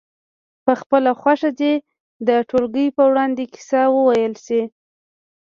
په 0.65 0.73
خپله 0.81 1.11
خوښه 1.19 1.49
دې 1.59 1.73
د 2.27 2.29
ټولګي 2.49 2.87
په 2.97 3.03
وړاندې 3.09 3.43
کیسه 3.53 3.81
وویل 3.95 4.33
شي. 4.45 4.61